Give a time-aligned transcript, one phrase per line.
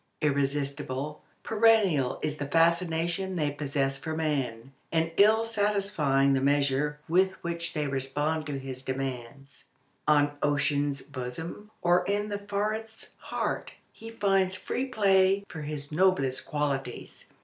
[0.19, 7.33] Irresistible, perennial is the fascination they possess for man, and all satisfying the measure with
[7.43, 9.65] which they respond to his demands.
[10.07, 16.47] On ocean's bosom or in the forest's heart he finds free play for his noblest
[16.47, 17.31] qualities.